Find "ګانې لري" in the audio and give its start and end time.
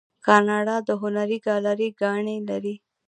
2.01-2.75